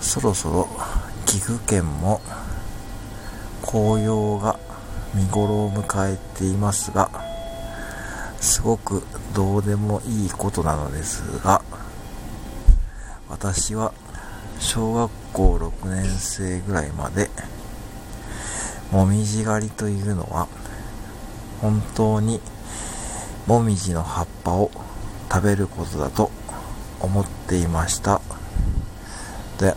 [0.00, 0.68] そろそろ
[1.26, 2.20] 岐阜県も
[3.62, 4.58] 紅葉が
[5.14, 7.10] 見頃を迎えていますが
[8.40, 9.02] すごく
[9.34, 11.62] どうでもいいことなのですが
[13.28, 13.92] 私は
[14.58, 17.30] 小学校6年生ぐらいまで
[18.90, 20.48] もみじ狩りというのは
[21.60, 22.40] 本当に
[23.46, 24.70] もみじの葉っぱを
[25.30, 26.30] 食べることだと
[27.00, 28.20] 思っていました。
[29.58, 29.74] で